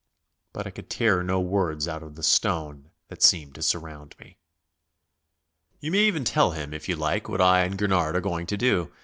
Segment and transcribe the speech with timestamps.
[0.51, 4.39] But I could tear no words out of the stone that seemed to surround me.
[5.79, 8.57] "You may even tell him, if you like, what I and Gurnard are going to
[8.57, 8.91] do.